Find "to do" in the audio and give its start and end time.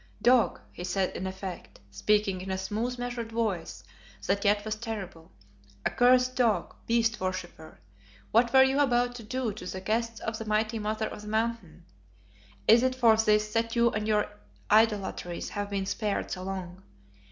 9.13-9.53